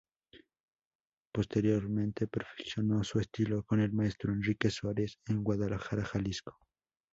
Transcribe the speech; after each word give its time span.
Posteriormente 1.31 2.25
perfeccionó 2.25 3.03
su 3.03 3.19
estilo 3.19 3.61
con 3.61 3.79
el 3.79 3.93
maestro 3.93 4.33
Enrique 4.33 4.71
Suárez 4.71 5.19
en 5.27 5.43
Guadalajara 5.43 6.03
Jalisco. 6.05 6.57